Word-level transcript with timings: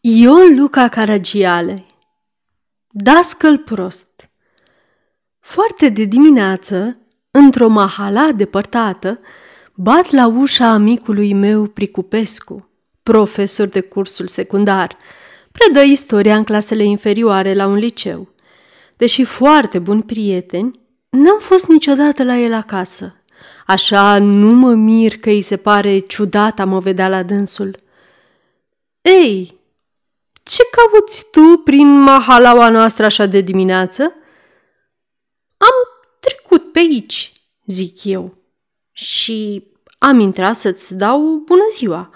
Ion 0.00 0.54
Luca 0.56 0.88
Caragiale 0.88 1.86
Dascăl 2.90 3.58
prost 3.58 4.30
Foarte 5.40 5.88
de 5.88 6.04
dimineață, 6.04 6.96
într-o 7.30 7.68
mahala 7.68 8.32
depărtată, 8.32 9.20
bat 9.74 10.10
la 10.10 10.26
ușa 10.26 10.70
amicului 10.70 11.32
meu 11.32 11.66
Pricupescu, 11.66 12.70
profesor 13.02 13.66
de 13.66 13.80
cursul 13.80 14.26
secundar. 14.26 14.96
Predă 15.52 15.80
istoria 15.80 16.36
în 16.36 16.44
clasele 16.44 16.84
inferioare 16.84 17.54
la 17.54 17.66
un 17.66 17.76
liceu. 17.76 18.28
Deși 18.96 19.24
foarte 19.24 19.78
buni 19.78 20.02
prieteni, 20.02 20.80
n-am 21.08 21.38
fost 21.38 21.66
niciodată 21.66 22.24
la 22.24 22.36
el 22.36 22.54
acasă. 22.54 23.14
Așa 23.66 24.18
nu 24.18 24.52
mă 24.52 24.74
mir 24.74 25.18
că 25.18 25.28
îi 25.28 25.40
se 25.40 25.56
pare 25.56 25.98
ciudat 25.98 26.58
a 26.58 26.64
mă 26.64 26.78
vedea 26.78 27.08
la 27.08 27.22
dânsul. 27.22 27.78
Ei, 29.00 29.57
ce 30.48 30.62
cauți 30.70 31.26
tu 31.30 31.60
prin 31.64 32.00
mahalaua 32.00 32.68
noastră 32.68 33.04
așa 33.04 33.26
de 33.26 33.40
dimineață? 33.40 34.02
Am 35.56 35.76
trecut 36.20 36.72
pe 36.72 36.78
aici, 36.78 37.32
zic 37.66 38.04
eu. 38.04 38.34
Și 38.92 39.66
am 39.98 40.18
intrat 40.18 40.56
să-ți 40.56 40.94
dau 40.94 41.42
bună 41.44 41.62
ziua. 41.72 42.10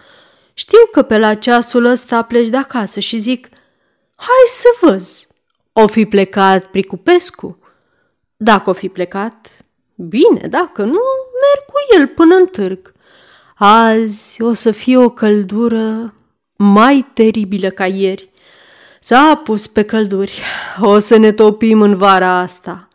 Știu 0.55 0.79
că 0.93 1.03
pe 1.03 1.19
la 1.19 1.35
ceasul 1.35 1.85
ăsta 1.85 2.23
pleci 2.23 2.49
de 2.49 2.57
acasă 2.57 3.01
și 3.01 3.19
zic, 3.19 3.49
hai 4.15 4.45
să 4.47 4.69
văz. 4.81 5.27
O 5.73 5.87
fi 5.87 6.07
plecat 6.07 6.65
Pricupescu? 6.65 7.59
Dacă 8.37 8.71
o 8.71 8.73
fi 8.73 8.89
plecat, 8.89 9.65
bine, 9.95 10.49
dacă 10.49 10.83
nu, 10.83 11.01
merg 11.43 11.65
cu 11.67 11.99
el 11.99 12.07
până 12.07 12.35
în 12.35 12.47
târg. 12.47 12.93
Azi 13.57 14.43
o 14.43 14.53
să 14.53 14.71
fie 14.71 14.97
o 14.97 15.11
căldură 15.11 16.15
mai 16.63 17.07
teribilă 17.13 17.71
ca 17.71 17.87
ieri. 17.87 18.31
S-a 19.01 19.41
pus 19.45 19.67
pe 19.67 19.83
călduri. 19.83 20.43
O 20.81 20.99
să 20.99 21.17
ne 21.17 21.33
topim 21.33 21.81
în 21.81 21.97
vara 21.97 22.39
asta. 22.39 22.89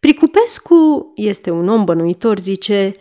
Pricupescu 0.00 1.12
este 1.14 1.50
un 1.50 1.68
om 1.68 1.84
bănuitor, 1.84 2.38
zice, 2.38 2.94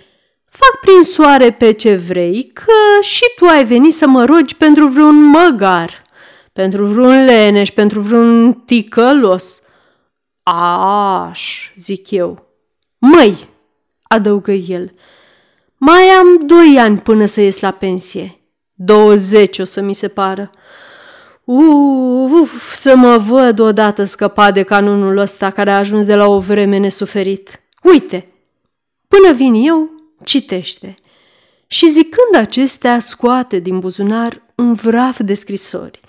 fac 0.45 0.79
prin 0.81 1.03
soare 1.03 1.51
pe 1.51 1.71
ce 1.71 1.95
vrei, 1.95 2.51
că 2.53 3.01
și 3.01 3.23
tu 3.35 3.45
ai 3.45 3.65
venit 3.65 3.93
să 3.93 4.07
mă 4.07 4.25
rogi 4.25 4.55
pentru 4.55 4.87
vreun 4.87 5.23
măgar, 5.23 6.01
pentru 6.53 6.85
vreun 6.85 7.25
leneș, 7.25 7.69
pentru 7.69 7.99
vreun 7.99 8.53
ticălos. 8.53 9.61
Aș, 10.43 11.71
zic 11.77 12.11
eu. 12.11 12.47
Măi, 12.97 13.49
adăugă 14.03 14.51
el, 14.51 14.93
mai 15.77 16.03
am 16.03 16.47
doi 16.47 16.77
ani 16.79 16.97
până 16.97 17.25
să 17.25 17.41
ies 17.41 17.59
la 17.59 17.71
pensie. 17.71 18.42
Douăzeci 18.85 19.59
o 19.59 19.63
să 19.63 19.81
mi 19.81 19.93
se 19.93 20.07
pară. 20.07 20.49
Uf, 21.43 22.31
uf, 22.31 22.75
să 22.75 22.95
mă 22.95 23.17
văd 23.17 23.59
odată 23.59 24.03
scăpat 24.03 24.53
de 24.53 24.63
canonul 24.63 25.17
ăsta 25.17 25.49
care 25.49 25.71
a 25.71 25.77
ajuns 25.77 26.05
de 26.05 26.15
la 26.15 26.27
o 26.27 26.39
vreme 26.39 26.77
nesuferit. 26.77 27.61
Uite, 27.83 28.27
până 29.07 29.33
vin 29.33 29.53
eu, 29.53 29.89
citește. 30.23 30.95
Și 31.67 31.89
zicând 31.89 32.35
acestea, 32.35 32.99
scoate 32.99 33.59
din 33.59 33.79
buzunar 33.79 34.41
un 34.55 34.73
vraf 34.73 35.19
de 35.19 35.33
scrisori. 35.33 35.99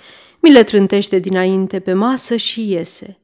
Mi 0.40 0.50
le 0.50 0.62
trântește 0.62 1.18
dinainte 1.18 1.80
pe 1.80 1.92
masă 1.92 2.36
și 2.36 2.70
iese. 2.70 3.18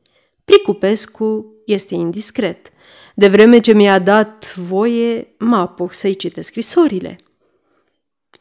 Pricupescu 0.44 1.54
este 1.66 1.94
indiscret. 1.94 2.70
De 3.14 3.28
vreme 3.28 3.58
ce 3.58 3.72
mi-a 3.72 3.98
dat 3.98 4.54
voie, 4.56 5.34
mă 5.38 5.56
apuc 5.56 5.92
să-i 5.92 6.14
citesc 6.14 6.48
scrisorile. 6.48 7.18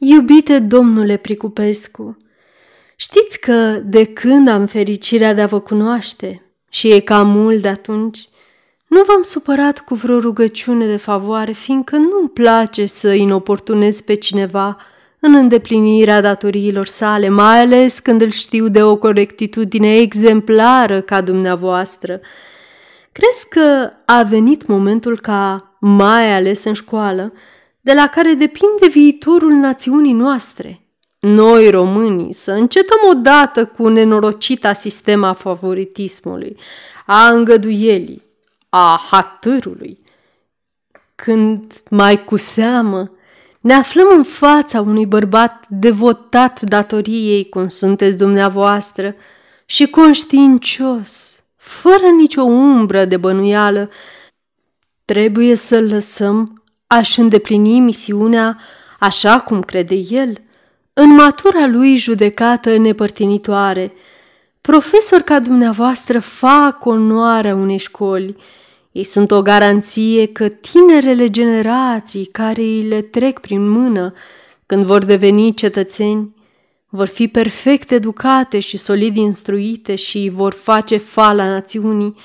Iubite 0.01 0.59
domnule 0.59 1.17
Pricupescu, 1.17 2.17
Știți 2.95 3.39
că 3.39 3.79
de 3.83 4.05
când 4.05 4.47
am 4.47 4.65
fericirea 4.65 5.33
de 5.33 5.41
a 5.41 5.45
vă 5.45 5.59
cunoaște 5.59 6.41
și 6.69 6.91
e 6.91 6.99
cam 6.99 7.29
mult 7.29 7.61
de 7.61 7.67
atunci, 7.67 8.29
nu 8.87 9.03
v-am 9.03 9.21
supărat 9.21 9.79
cu 9.79 9.93
vreo 9.95 10.19
rugăciune 10.19 10.85
de 10.85 10.97
favoare, 10.97 11.51
fiindcă 11.51 11.95
nu-mi 11.95 12.29
place 12.29 12.85
să 12.85 13.13
inoportunez 13.13 14.01
pe 14.01 14.13
cineva 14.13 14.77
în 15.19 15.35
îndeplinirea 15.35 16.21
datoriilor 16.21 16.85
sale, 16.85 17.29
mai 17.29 17.59
ales 17.59 17.99
când 17.99 18.21
îl 18.21 18.29
știu 18.29 18.67
de 18.67 18.83
o 18.83 18.95
corectitudine 18.95 19.95
exemplară 19.95 21.01
ca 21.01 21.21
dumneavoastră. 21.21 22.19
Crezi 23.11 23.47
că 23.49 23.91
a 24.05 24.23
venit 24.23 24.67
momentul 24.67 25.19
ca, 25.19 25.75
mai 25.79 26.33
ales 26.33 26.63
în 26.63 26.73
școală, 26.73 27.33
de 27.81 27.93
la 27.93 28.07
care 28.07 28.33
depinde 28.33 28.87
viitorul 28.87 29.51
națiunii 29.51 30.13
noastre– 30.13 30.79
noi, 31.19 31.69
românii, 31.69 32.33
să 32.33 32.51
încetăm 32.51 32.97
odată 33.09 33.65
cu 33.65 33.87
nenorocita 33.87 34.73
sistema 34.73 35.33
favoritismului, 35.33 36.57
a 37.05 37.29
îngăduielii, 37.29 38.23
a 38.69 39.01
hatârului. 39.09 39.99
Când 41.15 41.81
mai 41.89 42.23
cu 42.23 42.37
seamă 42.37 43.11
ne 43.59 43.73
aflăm 43.73 44.07
în 44.11 44.23
fața 44.23 44.81
unui 44.81 45.05
bărbat 45.05 45.65
devotat 45.67 46.61
datoriei, 46.61 47.49
cum 47.49 47.67
sunteți 47.67 48.17
dumneavoastră, 48.17 49.15
și 49.65 49.87
conștiincios, 49.87 51.43
fără 51.55 52.07
nicio 52.17 52.41
umbră 52.41 53.05
de 53.05 53.17
bănuială, 53.17 53.89
trebuie 55.05 55.55
să-l 55.55 55.87
lăsăm 55.87 56.58
aș 56.89 57.17
îndeplini 57.17 57.79
misiunea 57.79 58.59
așa 58.99 59.39
cum 59.39 59.61
crede 59.61 59.95
el– 59.95 60.33
în 61.01 61.15
matura 61.15 61.67
lui 61.67 61.97
judecată 61.97 62.77
nepărtinitoare, 62.77 63.93
profesori 64.61 65.23
ca 65.23 65.39
dumneavoastră 65.39 66.19
fac 66.19 66.85
onoarea 66.85 67.55
unei 67.55 67.77
școli. 67.77 68.35
Ei 68.91 69.03
sunt 69.03 69.31
o 69.31 69.41
garanție 69.41 70.25
că 70.25 70.47
tinerele 70.47 71.29
generații 71.29 72.25
care 72.25 72.61
îi 72.61 72.81
le 72.81 73.01
trec 73.01 73.39
prin 73.39 73.69
mână 73.69 74.13
când 74.65 74.85
vor 74.85 75.05
deveni 75.05 75.53
cetățeni 75.53 76.35
vor 76.89 77.07
fi 77.07 77.27
perfect 77.27 77.91
educate 77.91 78.59
și 78.59 78.77
solid 78.77 79.17
instruite 79.17 79.95
și 79.95 80.29
vor 80.33 80.53
face 80.53 80.97
fala 80.97 81.47
națiunii. 81.47 82.15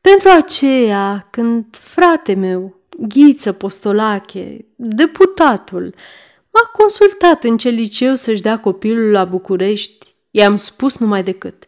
Pentru 0.00 0.28
aceea, 0.28 1.26
când 1.30 1.64
frate 1.70 2.34
meu, 2.34 2.74
Ghiță 3.08 3.52
Postolache, 3.52 4.64
deputatul, 4.76 5.94
M-a 6.54 6.70
consultat 6.72 7.44
în 7.44 7.56
ce 7.56 7.68
liceu 7.68 8.14
să-și 8.14 8.42
dea 8.42 8.58
copilul 8.58 9.10
la 9.10 9.24
București. 9.24 10.14
I-am 10.30 10.56
spus 10.56 10.96
numai 10.96 11.22
decât. 11.22 11.64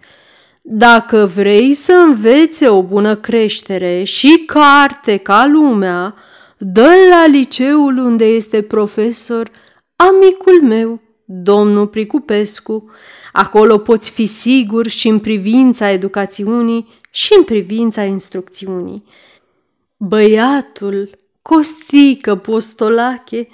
Dacă 0.63 1.31
vrei 1.35 1.75
să 1.75 1.93
învețe 1.93 2.69
o 2.69 2.83
bună 2.83 3.17
creștere 3.17 4.03
și 4.03 4.43
carte 4.47 5.17
ca 5.17 5.47
lumea, 5.47 6.15
dă 6.59 6.91
la 7.11 7.27
liceul 7.27 7.99
unde 7.99 8.25
este 8.25 8.63
profesor 8.63 9.51
amicul 9.97 10.63
meu, 10.63 11.01
domnul 11.25 11.87
Pricupescu. 11.87 12.91
Acolo 13.33 13.79
poți 13.79 14.11
fi 14.11 14.27
sigur 14.27 14.87
și 14.87 15.09
în 15.09 15.19
privința 15.19 15.91
educațiunii 15.91 16.89
și 17.11 17.35
în 17.37 17.45
privința 17.45 18.03
instrucțiunii. 18.05 19.05
Băiatul, 19.97 21.11
Costică 21.47 22.37
Postolache, 22.37 23.49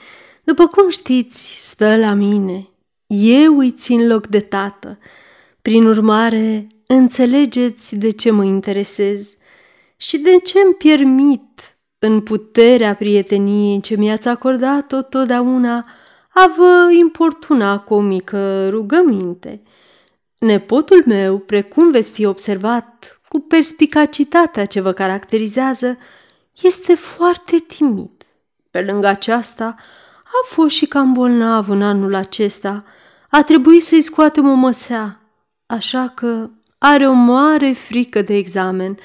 după 0.45 0.67
cum 0.67 0.91
știți, 0.91 1.57
stă 1.69 1.97
la 1.97 2.13
mine. 2.15 2.69
Eu 3.07 3.59
îi 3.59 3.71
țin 3.71 4.07
loc 4.07 4.27
de 4.27 4.41
tată. 4.41 4.99
Prin 5.63 5.87
urmare, 5.87 6.67
înțelegeți 6.87 7.97
de 7.97 8.11
ce 8.11 8.31
mă 8.31 8.45
interesez 8.45 9.37
și 9.97 10.19
de 10.19 10.39
ce 10.39 10.59
îmi 10.65 10.75
permit, 10.75 11.77
în 11.99 12.21
puterea 12.21 12.95
prieteniei 12.95 13.81
ce 13.81 13.97
mi-ați 13.97 14.29
acordat-o 14.29 15.03
totdeauna, 15.03 15.87
a 16.29 16.55
vă 16.57 16.93
importuna 16.99 17.79
cu 17.79 17.95
o 17.95 18.01
mică 18.01 18.69
rugăminte. 18.69 19.63
Nepotul 20.39 21.03
meu, 21.07 21.39
precum 21.39 21.91
veți 21.91 22.11
fi 22.11 22.25
observat, 22.25 23.21
cu 23.29 23.41
perspicacitatea 23.41 24.65
ce 24.65 24.81
vă 24.81 24.93
caracterizează, 24.93 25.99
este 26.61 26.95
foarte 26.95 27.59
timid. 27.59 28.11
Pe 28.71 28.83
lângă 28.83 29.07
aceasta, 29.07 29.75
a 30.25 30.47
fost 30.47 30.75
și 30.75 30.87
cam 30.87 31.13
bolnav 31.13 31.69
în 31.69 31.83
anul 31.83 32.15
acesta. 32.15 32.85
A 33.31 33.43
trebuit 33.43 33.85
să-i 33.85 34.03
scoatem 34.03 34.49
o 34.49 34.55
măsea, 34.55 35.21
așa 35.67 36.09
că 36.09 36.51
are 36.79 37.09
o 37.09 37.13
mare 37.13 37.73
frică 37.73 38.23
de 38.23 38.35
examen. 38.35 38.99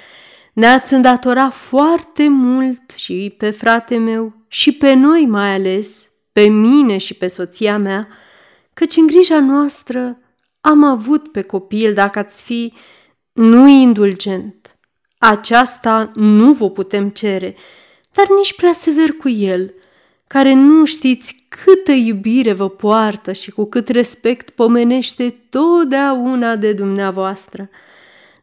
Ne-ați 0.53 0.93
îndatorat 0.93 1.53
foarte 1.53 2.27
mult 2.27 2.91
și 2.95 3.35
pe 3.37 3.49
frate 3.49 3.97
meu 3.97 4.45
și 4.47 4.71
pe 4.71 4.93
noi 4.93 5.25
mai 5.25 5.53
ales, 5.53 6.09
pe 6.31 6.41
mine 6.41 6.97
și 6.97 7.13
pe 7.13 7.27
soția 7.27 7.77
mea, 7.77 8.07
căci 8.73 8.95
în 8.95 9.07
grija 9.07 9.39
noastră 9.39 10.19
am 10.61 10.83
avut 10.83 11.31
pe 11.31 11.41
copil 11.41 11.93
dacă 11.93 12.19
ați 12.19 12.43
fi 12.43 12.73
nu 13.31 13.67
indulgent. 13.67 14.76
Aceasta 15.17 16.11
nu 16.15 16.53
vă 16.53 16.69
putem 16.69 17.09
cere, 17.09 17.55
dar 18.13 18.25
nici 18.37 18.55
prea 18.55 18.73
sever 18.73 19.11
cu 19.11 19.29
el– 19.29 19.73
care 20.27 20.53
nu 20.53 20.85
știți 20.85 21.45
câtă 21.49 21.91
iubire 21.91 22.53
vă 22.53 22.69
poartă 22.69 23.31
și 23.31 23.51
cu 23.51 23.65
cât 23.65 23.87
respect 23.89 24.49
pomenește 24.49 25.35
totdeauna 25.49 26.55
de 26.55 26.73
dumneavoastră. 26.73 27.69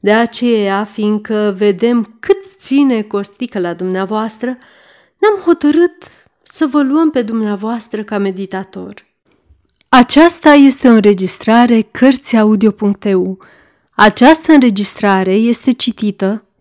De 0.00 0.12
aceea, 0.12 0.84
fiindcă 0.84 1.54
vedem 1.56 2.16
cât 2.20 2.44
ține 2.58 3.02
costică 3.02 3.58
la 3.58 3.74
dumneavoastră, 3.74 4.58
ne-am 5.18 5.40
hotărât 5.44 6.02
să 6.42 6.66
vă 6.66 6.82
luăm 6.82 7.10
pe 7.10 7.22
dumneavoastră 7.22 8.02
ca 8.02 8.18
meditator. 8.18 8.94
Aceasta 9.88 10.52
este 10.52 10.88
o 10.88 10.92
înregistrare 10.92 11.80
Cărțiaudio.eu. 11.80 13.38
Această 13.90 14.52
înregistrare 14.52 15.32
este 15.34 15.72
citită 15.72 16.43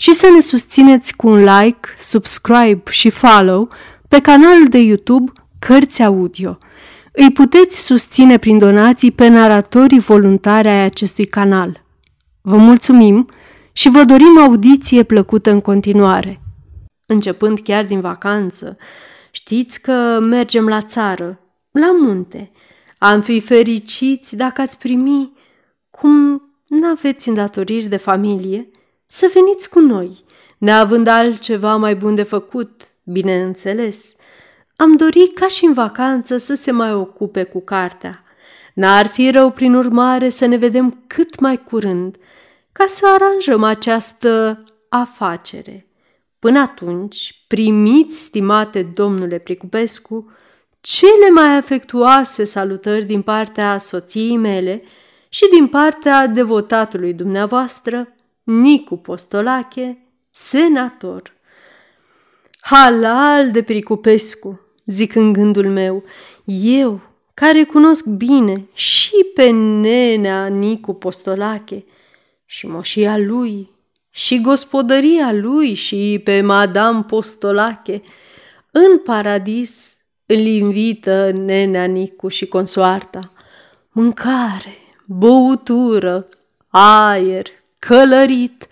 și 0.00 0.12
să 0.12 0.30
ne 0.34 0.40
susțineți 0.40 1.16
cu 1.16 1.28
un 1.28 1.38
like, 1.38 1.88
subscribe 1.98 2.82
și 2.90 3.10
follow 3.10 3.68
pe 4.08 4.20
canalul 4.20 4.68
de 4.68 4.78
YouTube 4.78 5.32
Cărți 5.58 6.02
Audio. 6.02 6.58
Îi 7.12 7.32
puteți 7.32 7.84
susține 7.84 8.38
prin 8.38 8.58
donații 8.58 9.10
pe 9.10 9.28
naratorii 9.28 9.98
voluntari 9.98 10.68
ai 10.68 10.84
acestui 10.84 11.24
canal. 11.24 11.84
Vă 12.40 12.56
mulțumim 12.56 13.28
și 13.72 13.88
vă 13.88 14.04
dorim 14.04 14.38
audiție 14.38 15.02
plăcută 15.02 15.50
în 15.50 15.60
continuare. 15.60 16.40
Începând 17.06 17.60
chiar 17.60 17.84
din 17.84 18.00
vacanță, 18.00 18.76
știți 19.30 19.80
că 19.80 20.18
mergem 20.20 20.66
la 20.66 20.82
țară, 20.82 21.40
la 21.70 21.96
munte. 22.00 22.52
Am 22.98 23.22
fi 23.22 23.40
fericiți 23.40 24.36
dacă 24.36 24.60
ați 24.60 24.78
primi, 24.78 25.32
cum 25.90 26.42
n-aveți 26.66 27.28
îndatoriri 27.28 27.86
de 27.86 27.96
familie, 27.96 28.70
să 29.10 29.30
veniți 29.34 29.68
cu 29.68 29.80
noi, 29.80 30.24
neavând 30.58 31.06
altceva 31.06 31.76
mai 31.76 31.96
bun 31.96 32.14
de 32.14 32.22
făcut, 32.22 32.88
bineînțeles. 33.04 34.14
Am 34.76 34.96
dorit 34.96 35.38
ca 35.38 35.48
și 35.48 35.64
în 35.64 35.72
vacanță 35.72 36.36
să 36.36 36.54
se 36.54 36.70
mai 36.70 36.92
ocupe 36.92 37.44
cu 37.44 37.60
cartea. 37.60 38.22
N-ar 38.74 39.06
fi 39.06 39.30
rău, 39.30 39.50
prin 39.50 39.74
urmare, 39.74 40.28
să 40.28 40.46
ne 40.46 40.56
vedem 40.56 41.04
cât 41.06 41.40
mai 41.40 41.62
curând, 41.62 42.16
ca 42.72 42.84
să 42.86 43.06
aranjăm 43.06 43.62
această 43.62 44.64
afacere. 44.88 45.86
Până 46.38 46.58
atunci, 46.58 47.44
primiți, 47.46 48.18
stimate 48.18 48.82
domnule 48.82 49.38
Pricupescu, 49.38 50.32
cele 50.80 51.30
mai 51.34 51.56
afectuoase 51.56 52.44
salutări 52.44 53.04
din 53.04 53.22
partea 53.22 53.78
soției 53.78 54.36
mele 54.36 54.82
și 55.28 55.48
din 55.50 55.66
partea 55.66 56.26
devotatului 56.26 57.12
dumneavoastră, 57.12 58.14
Nicu 58.48 58.96
Postolache, 58.96 59.98
senator. 60.30 61.32
Halal 62.60 63.50
de 63.50 63.62
Pricupescu, 63.62 64.60
zic 64.84 65.14
în 65.14 65.32
gândul 65.32 65.66
meu, 65.66 66.04
eu, 66.64 67.00
care 67.34 67.64
cunosc 67.64 68.06
bine 68.06 68.68
și 68.72 69.14
pe 69.34 69.50
nenea 69.50 70.46
Nicu 70.46 70.94
Postolache 70.94 71.84
și 72.44 72.66
moșia 72.66 73.18
lui 73.18 73.70
și 74.10 74.40
gospodăria 74.40 75.32
lui 75.32 75.74
și 75.74 76.20
pe 76.24 76.40
Madame 76.40 77.02
Postolache, 77.02 78.02
în 78.70 78.98
paradis 78.98 79.96
îl 80.26 80.38
invită 80.38 81.30
nenea 81.30 81.84
Nicu 81.84 82.28
și 82.28 82.46
consoarta. 82.46 83.32
Mâncare, 83.90 84.76
băutură, 85.06 86.28
aer, 86.68 87.46
călărit, 87.78 88.66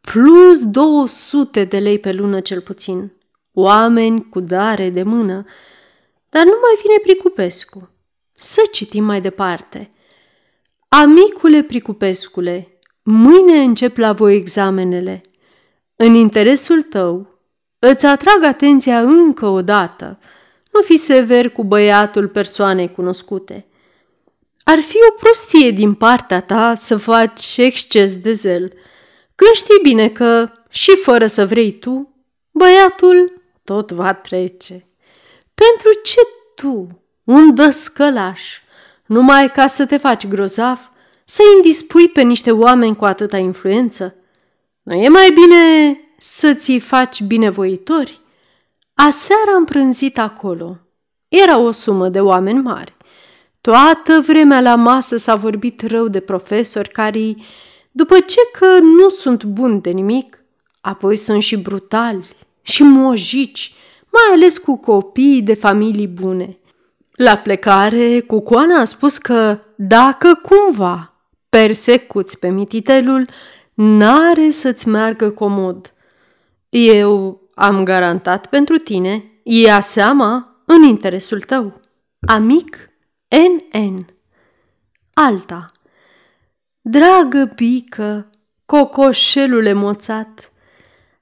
plus 0.00 0.70
200 0.70 1.64
de 1.64 1.78
lei 1.78 1.98
pe 1.98 2.12
lună 2.12 2.40
cel 2.40 2.60
puțin 2.60 3.12
oameni 3.52 4.28
cu 4.28 4.40
dare 4.40 4.90
de 4.90 5.02
mână, 5.02 5.44
dar 6.28 6.44
nu 6.44 6.54
mai 6.60 6.80
vine 6.82 6.94
Pricupescu. 7.02 7.90
Să 8.34 8.60
citim 8.72 9.04
mai 9.04 9.20
departe. 9.20 9.90
Amicule 10.88 11.62
Pricupescule, 11.62 12.78
mâine 13.02 13.58
încep 13.58 13.96
la 13.96 14.12
voi 14.12 14.36
examenele. 14.36 15.22
În 15.96 16.14
interesul 16.14 16.82
tău, 16.82 17.38
îți 17.78 18.06
atrag 18.06 18.44
atenția 18.44 19.00
încă 19.00 19.46
o 19.46 19.62
dată. 19.62 20.18
Nu 20.72 20.82
fi 20.82 20.96
sever 20.96 21.50
cu 21.50 21.64
băiatul 21.64 22.28
persoanei 22.28 22.92
cunoscute. 22.92 23.69
Ar 24.70 24.80
fi 24.80 24.96
o 25.08 25.12
prostie 25.20 25.70
din 25.70 25.94
partea 25.94 26.40
ta 26.40 26.74
să 26.74 26.96
faci 26.96 27.56
exces 27.56 28.16
de 28.16 28.32
zel, 28.32 28.72
când 29.34 29.50
știi 29.54 29.78
bine 29.82 30.08
că, 30.08 30.50
și 30.68 30.96
fără 30.96 31.26
să 31.26 31.46
vrei 31.46 31.72
tu, 31.72 32.14
băiatul 32.50 33.42
tot 33.64 33.90
va 33.90 34.14
trece. 34.14 34.88
Pentru 35.54 36.00
ce 36.02 36.20
tu, 36.54 37.02
un 37.24 37.54
dăscălaș, 37.54 38.42
numai 39.06 39.52
ca 39.52 39.66
să 39.66 39.86
te 39.86 39.96
faci 39.96 40.26
grozav, 40.26 40.90
să 41.24 41.42
indispui 41.56 42.08
pe 42.08 42.22
niște 42.22 42.52
oameni 42.52 42.96
cu 42.96 43.04
atâta 43.04 43.36
influență? 43.36 44.14
Nu 44.82 44.94
e 44.94 45.08
mai 45.08 45.30
bine 45.30 45.94
să 46.18 46.54
ți 46.54 46.78
faci 46.78 47.22
binevoitori? 47.22 48.20
Aseară 48.94 49.50
am 49.54 49.64
prânzit 49.64 50.18
acolo. 50.18 50.78
Era 51.28 51.58
o 51.58 51.70
sumă 51.70 52.08
de 52.08 52.20
oameni 52.20 52.58
mari. 52.58 52.98
Toată 53.60 54.20
vremea 54.26 54.60
la 54.60 54.74
masă 54.74 55.16
s-a 55.16 55.34
vorbit 55.34 55.82
rău 55.82 56.08
de 56.08 56.20
profesori 56.20 56.88
care, 56.88 57.36
după 57.90 58.20
ce 58.20 58.40
că 58.58 58.78
nu 58.78 59.08
sunt 59.08 59.44
buni 59.44 59.80
de 59.80 59.90
nimic, 59.90 60.44
apoi 60.80 61.16
sunt 61.16 61.42
și 61.42 61.56
brutali, 61.56 62.28
și 62.62 62.82
mojici, 62.82 63.74
mai 64.00 64.34
ales 64.34 64.58
cu 64.58 64.76
copii 64.76 65.42
de 65.42 65.54
familii 65.54 66.08
bune. 66.08 66.58
La 67.12 67.36
plecare, 67.36 68.20
Cucoana 68.20 68.80
a 68.80 68.84
spus 68.84 69.18
că 69.18 69.58
dacă 69.76 70.40
cumva 70.42 71.14
persecuți 71.48 72.38
pe 72.38 72.48
mititelul, 72.48 73.26
n-are 73.74 74.50
să-ți 74.50 74.88
meargă 74.88 75.30
comod. 75.30 75.94
Eu 76.68 77.40
am 77.54 77.84
garantat 77.84 78.46
pentru 78.46 78.76
tine, 78.76 79.24
ia 79.42 79.80
seama 79.80 80.62
în 80.64 80.82
interesul 80.82 81.40
tău. 81.40 81.80
Amic 82.26 82.89
NN 83.30 84.06
Alta 85.12 85.66
Dragă 86.80 87.52
pică, 87.54 88.30
cocoșelul 88.66 89.66
emoțat, 89.66 90.52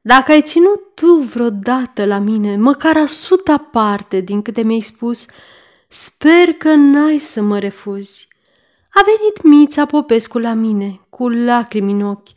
dacă 0.00 0.32
ai 0.32 0.42
ținut 0.42 0.94
tu 0.94 1.12
vreodată 1.14 2.04
la 2.04 2.18
mine, 2.18 2.56
măcar 2.56 2.96
a 2.96 3.06
suta 3.06 3.56
parte 3.56 4.20
din 4.20 4.42
câte 4.42 4.62
mi-ai 4.62 4.80
spus, 4.80 5.26
sper 5.88 6.52
că 6.58 6.74
n-ai 6.74 7.18
să 7.18 7.42
mă 7.42 7.58
refuzi. 7.58 8.28
A 8.92 9.00
venit 9.04 9.42
Mița 9.42 9.86
Popescu 9.86 10.38
la 10.38 10.52
mine, 10.52 11.00
cu 11.08 11.28
lacrimi 11.28 11.92
în 11.92 12.00
ochi, 12.00 12.28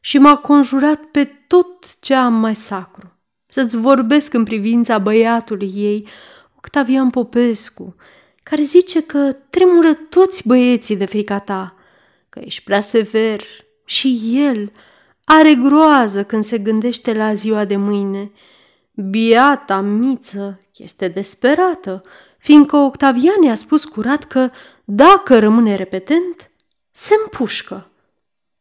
și 0.00 0.18
m-a 0.18 0.36
conjurat 0.36 1.00
pe 1.00 1.24
tot 1.24 2.00
ce 2.00 2.14
am 2.14 2.34
mai 2.34 2.54
sacru. 2.54 3.12
Să-ți 3.46 3.76
vorbesc 3.76 4.34
în 4.34 4.44
privința 4.44 4.98
băiatului 4.98 5.72
ei, 5.74 6.08
Octavian 6.56 7.10
Popescu, 7.10 7.96
care 8.42 8.62
zice 8.62 9.02
că 9.02 9.36
tremură 9.50 9.94
toți 9.94 10.48
băieții 10.48 10.96
de 10.96 11.04
frica 11.04 11.38
ta, 11.38 11.74
că 12.28 12.40
ești 12.44 12.64
prea 12.64 12.80
sever 12.80 13.42
și 13.84 14.20
el, 14.32 14.72
are 15.24 15.54
groază 15.54 16.24
când 16.24 16.44
se 16.44 16.58
gândește 16.58 17.12
la 17.12 17.34
ziua 17.34 17.64
de 17.64 17.76
mâine. 17.76 18.30
Biata 19.10 19.80
miță 19.80 20.60
este 20.76 21.08
desperată, 21.08 22.00
fiindcă 22.38 22.76
Octavian 22.76 23.42
i-a 23.42 23.54
spus 23.54 23.84
curat 23.84 24.24
că, 24.24 24.50
dacă 24.84 25.38
rămâne 25.38 25.74
repetent, 25.74 26.50
se 26.90 27.14
împușcă. 27.22 27.90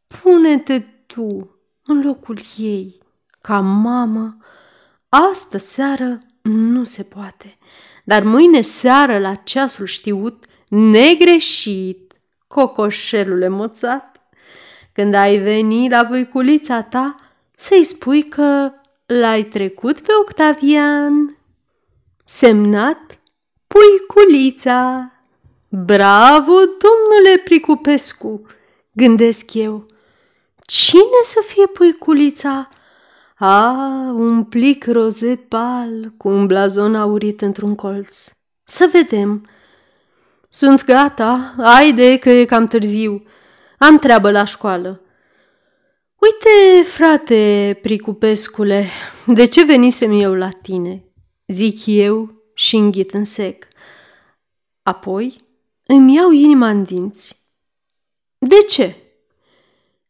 Pune-te 0.07 0.79
tu 1.05 1.55
în 1.83 2.01
locul 2.05 2.39
ei, 2.57 2.97
ca 3.41 3.59
mamă. 3.59 4.37
Astă 5.09 5.57
seară 5.57 6.17
nu 6.41 6.83
se 6.83 7.03
poate, 7.03 7.57
dar 8.09 8.23
mâine 8.23 8.61
seară 8.61 9.19
la 9.19 9.35
ceasul 9.35 9.85
știut, 9.85 10.45
negreșit, 10.69 12.13
cocoșelul 12.47 13.41
emoțat, 13.41 14.21
când 14.93 15.13
ai 15.13 15.37
veni 15.37 15.89
la 15.89 16.03
buiculița 16.03 16.81
ta, 16.81 17.15
să-i 17.55 17.83
spui 17.83 18.23
că 18.23 18.71
l-ai 19.05 19.43
trecut 19.43 19.99
pe 19.99 20.11
Octavian. 20.19 21.37
Semnat 22.23 23.19
Puiculița! 23.67 25.11
Bravo, 25.67 26.53
domnule 26.53 27.37
Pricupescu, 27.43 28.45
gândesc 28.91 29.53
eu. 29.53 29.85
Cine 30.65 31.21
să 31.23 31.43
fie 31.45 31.65
puiculița? 31.67 32.69
A, 33.41 33.71
un 34.13 34.43
plic 34.43 34.85
roze 34.85 35.35
pal 35.35 36.13
cu 36.17 36.27
un 36.27 36.45
blazon 36.45 36.95
aurit 36.95 37.41
într-un 37.41 37.75
colț. 37.75 38.31
Să 38.63 38.89
vedem. 38.91 39.49
Sunt 40.49 40.85
gata, 40.85 41.53
haide 41.57 42.17
că 42.17 42.29
e 42.29 42.45
cam 42.45 42.67
târziu. 42.67 43.23
Am 43.77 43.99
treabă 43.99 44.31
la 44.31 44.43
școală. 44.43 45.01
Uite, 46.15 46.87
frate 46.89 47.79
Pricupescule, 47.81 48.85
de 49.25 49.45
ce 49.45 49.63
venisem 49.63 50.19
eu 50.19 50.33
la 50.33 50.49
tine? 50.49 51.03
Zic 51.47 51.85
eu 51.85 52.43
și 52.53 52.75
înghit 52.75 53.13
în 53.13 53.23
sec. 53.23 53.67
Apoi 54.83 55.35
îmi 55.85 56.15
iau 56.15 56.31
inima 56.31 56.69
în 56.69 56.83
dinți. 56.83 57.45
De 58.37 58.57
ce? 58.69 58.95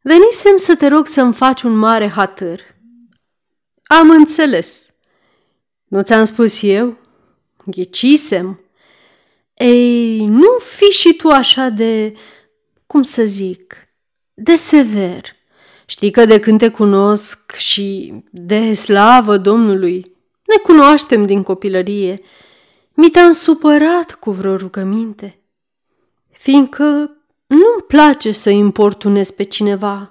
Venisem 0.01 0.57
să 0.57 0.75
te 0.75 0.87
rog 0.87 1.07
să-mi 1.07 1.33
faci 1.33 1.61
un 1.61 1.75
mare 1.77 2.07
hatăr. 2.07 2.59
Am 3.91 4.09
înțeles. 4.09 4.93
Nu 5.87 6.01
ți-am 6.01 6.25
spus 6.25 6.61
eu? 6.61 6.97
Ghicisem. 7.65 8.59
Ei, 9.53 10.25
nu 10.25 10.57
fi 10.75 10.83
și 10.83 11.13
tu 11.13 11.29
așa 11.29 11.69
de, 11.69 12.13
cum 12.87 13.03
să 13.03 13.23
zic, 13.23 13.75
de 14.33 14.55
sever. 14.55 15.21
Știi 15.85 16.11
că 16.11 16.25
de 16.25 16.39
când 16.39 16.59
te 16.59 16.69
cunosc 16.69 17.51
și 17.51 18.13
de 18.31 18.73
slavă 18.73 19.37
Domnului, 19.37 20.15
ne 20.45 20.61
cunoaștem 20.63 21.25
din 21.25 21.43
copilărie, 21.43 22.21
mi 22.93 23.09
te-am 23.09 23.31
supărat 23.31 24.11
cu 24.11 24.31
vreo 24.31 24.55
rugăminte, 24.55 25.39
fiindcă 26.31 27.17
nu-mi 27.47 27.83
place 27.87 28.31
să 28.31 28.49
importunez 28.49 29.31
pe 29.31 29.43
cineva, 29.43 30.07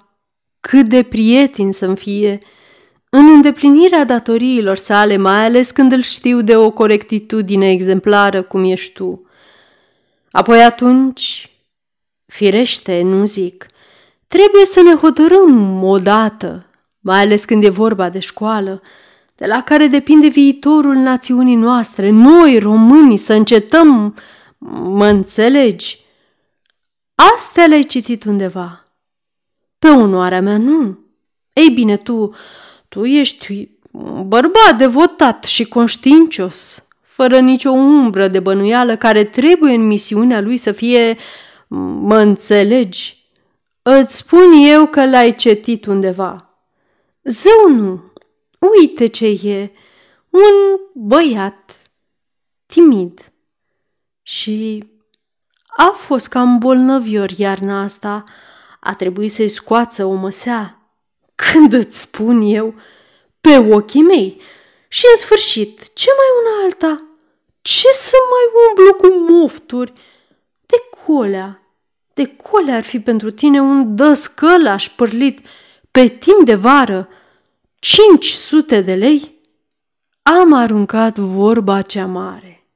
cât 0.59 0.87
de 0.87 1.03
prieten 1.03 1.71
să-mi 1.71 1.97
fie, 1.97 2.39
în 3.09 3.29
îndeplinirea 3.29 4.03
datoriilor 4.03 4.75
sale, 4.75 5.17
mai 5.17 5.45
ales 5.45 5.71
când 5.71 5.91
îl 5.91 6.01
știu 6.01 6.41
de 6.41 6.55
o 6.55 6.71
corectitudine 6.71 7.71
exemplară 7.71 8.41
cum 8.41 8.63
ești 8.63 8.93
tu. 8.93 9.27
Apoi 10.31 10.63
atunci, 10.63 11.51
firește, 12.25 13.01
nu 13.01 13.25
zic, 13.25 13.65
trebuie 14.27 14.65
să 14.65 14.81
ne 14.81 14.93
hotărâm 14.95 15.83
odată, 15.83 16.65
mai 16.99 17.19
ales 17.19 17.45
când 17.45 17.63
e 17.63 17.69
vorba 17.69 18.09
de 18.09 18.19
școală, 18.19 18.81
de 19.35 19.45
la 19.45 19.63
care 19.63 19.87
depinde 19.87 20.27
viitorul 20.27 20.95
națiunii 20.95 21.55
noastre, 21.55 22.09
noi, 22.09 22.59
românii, 22.59 23.17
să 23.17 23.33
încetăm, 23.33 24.15
mă 24.83 25.05
înțelegi? 25.05 25.99
Astea 27.35 27.65
le-ai 27.65 27.83
citit 27.83 28.23
undeva. 28.23 28.87
Pe 29.79 29.87
onoarea 29.87 30.41
mea, 30.41 30.57
nu. 30.57 30.99
Ei 31.53 31.69
bine, 31.69 31.97
tu, 31.97 32.35
tu 32.89 33.05
ești 33.05 33.69
un 33.91 34.27
bărbat 34.27 34.77
devotat 34.77 35.43
și 35.43 35.65
conștiincios, 35.65 36.83
fără 37.01 37.39
nicio 37.39 37.69
umbră 37.69 38.27
de 38.27 38.39
bănuială 38.39 38.97
care 38.97 39.23
trebuie 39.23 39.73
în 39.73 39.87
misiunea 39.87 40.41
lui 40.41 40.57
să 40.57 40.71
fie, 40.71 41.17
mă 41.99 42.17
înțelegi, 42.17 43.17
îți 43.81 44.15
spun 44.15 44.51
eu 44.51 44.87
că 44.87 45.05
l-ai 45.05 45.35
citit 45.35 45.85
undeva. 45.85 46.49
Zău 47.23 47.69
nu, 47.75 48.03
uite 48.79 49.07
ce 49.07 49.25
e, 49.25 49.71
un 50.29 50.79
băiat 50.93 51.81
timid 52.65 53.31
și 54.21 54.83
a 55.67 55.95
fost 56.05 56.27
cam 56.27 56.57
bolnăvior 56.57 57.29
iarna 57.37 57.81
asta, 57.81 58.23
a 58.79 58.93
trebuit 58.95 59.33
să-i 59.33 59.47
scoață 59.47 60.05
o 60.05 60.13
măsea. 60.13 60.78
Când 61.39 61.73
îți 61.73 61.99
spun 61.99 62.41
eu, 62.41 62.73
pe 63.41 63.57
ochii 63.57 64.01
mei, 64.01 64.41
și 64.87 65.05
în 65.13 65.21
sfârșit, 65.21 65.93
ce 65.93 66.09
mai 66.17 66.25
una 66.41 66.63
alta? 66.65 67.03
Ce 67.61 67.87
să 67.91 68.15
mai 68.29 68.63
umblu 68.67 68.93
cu 68.93 69.31
mofturi? 69.31 69.93
De 70.65 70.75
colea, 71.05 71.63
de 72.13 72.35
colea 72.35 72.75
ar 72.75 72.83
fi 72.83 72.99
pentru 72.99 73.31
tine 73.31 73.61
un 73.61 73.95
dăscălaș 73.95 74.89
pârlit 74.89 75.39
pe 75.91 76.07
timp 76.07 76.45
de 76.45 76.55
vară, 76.55 77.07
500 77.79 78.81
de 78.81 78.93
lei? 78.93 79.41
Am 80.21 80.53
aruncat 80.53 81.17
vorba 81.17 81.81
cea 81.81 82.05
mare. 82.05 82.67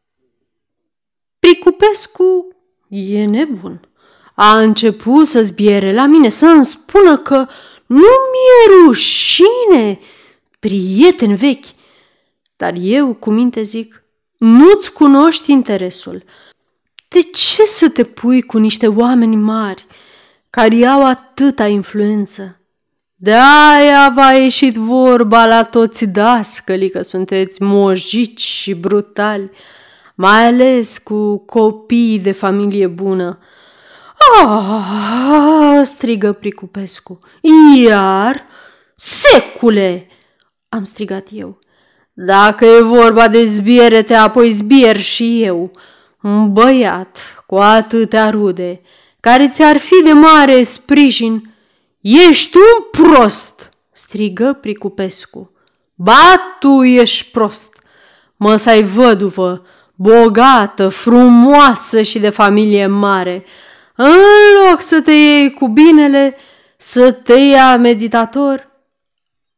Pricupescu 1.40 2.48
e 2.88 3.26
nebun. 3.26 3.90
A 4.36 4.60
început 4.60 5.28
să 5.28 5.44
zbiere 5.44 5.94
la 5.94 6.06
mine, 6.06 6.30
să-mi 6.30 6.66
spună 6.66 7.18
că 7.18 7.48
nu 7.94 8.14
mi-e 8.32 8.86
rușine, 8.86 10.00
prieten 10.60 11.36
vechi. 11.36 11.66
Dar 12.56 12.74
eu, 12.78 13.14
cu 13.14 13.32
minte 13.32 13.62
zic, 13.62 14.04
nu-ți 14.38 14.94
cunoști 14.94 15.52
interesul. 15.52 16.24
De 17.08 17.22
ce 17.22 17.66
să 17.66 17.90
te 17.90 18.04
pui 18.04 18.42
cu 18.42 18.58
niște 18.58 18.88
oameni 18.88 19.36
mari 19.36 19.86
care 20.50 20.86
au 20.86 21.06
atâta 21.06 21.68
influență? 21.68 22.58
De-aia 23.16 24.12
v-a 24.16 24.32
ieșit 24.32 24.76
vorba 24.76 25.46
la 25.46 25.64
toți 25.64 26.06
dascălii 26.06 26.90
că 26.90 27.02
sunteți 27.02 27.62
mojici 27.62 28.42
și 28.42 28.74
brutali, 28.74 29.52
mai 30.16 30.46
ales 30.46 30.98
cu 30.98 31.38
copii 31.38 32.20
de 32.20 32.32
familie 32.32 32.88
bună. 32.88 33.40
Ah, 34.18 35.80
strigă 35.84 36.32
Pricupescu. 36.32 37.20
Iar? 37.76 38.46
Secule! 38.96 40.08
Am 40.70 40.84
strigat 40.84 41.28
eu. 41.32 41.60
Dacă 42.14 42.66
e 42.66 42.82
vorba 42.82 43.28
de 43.28 43.46
zbierete, 43.46 44.14
apoi 44.14 44.52
zbier 44.52 44.98
și 44.98 45.44
eu. 45.44 45.72
Un 46.22 46.54
băiat 46.54 47.18
cu 47.48 47.56
atâtea 47.56 48.30
rude, 48.30 48.82
care 49.20 49.50
ți-ar 49.50 49.78
fi 49.78 50.04
de 50.04 50.12
mare 50.12 50.64
sprijin, 50.64 51.54
Ești 52.02 52.58
un 52.58 53.04
prost!" 53.04 53.70
strigă 53.92 54.58
Pricupescu. 54.62 55.52
Ba, 55.96 56.36
tu 56.60 56.84
ești 56.84 57.32
prost! 57.32 57.76
Măsai 58.36 58.84
văduvă, 58.84 59.66
bogată, 59.96 60.90
frumoasă 60.90 62.02
și 62.02 62.20
de 62.20 62.30
familie 62.30 62.88
mare. 62.88 63.46
În 63.96 64.70
loc 64.70 64.82
să 64.82 65.02
te 65.02 65.12
iei 65.12 65.54
cu 65.54 65.68
binele, 65.68 66.36
să 66.78 67.12
te 67.12 67.34
ia 67.34 67.78
meditator, 67.78 68.72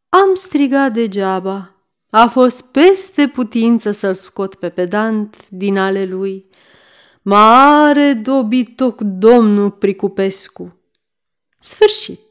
am 0.09 0.35
strigat 0.35 0.93
degeaba. 0.93 1.69
A 2.09 2.27
fost 2.27 2.71
peste 2.71 3.27
putință 3.27 3.91
să-l 3.91 4.13
scot 4.13 4.55
pe 4.55 4.69
pedant 4.69 5.49
din 5.49 5.77
ale 5.77 6.05
lui. 6.05 6.49
Mare 7.21 8.13
dobitoc 8.13 9.01
domnul 9.01 9.71
Pricupescu. 9.71 10.79
Sfârșit. 11.59 12.24